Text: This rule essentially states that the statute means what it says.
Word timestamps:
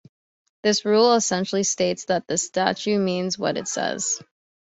This 0.63 0.83
rule 0.83 1.13
essentially 1.13 1.61
states 1.61 2.05
that 2.05 2.25
the 2.25 2.35
statute 2.39 2.97
means 2.97 3.37
what 3.37 3.55
it 3.55 3.67
says. 3.67 4.19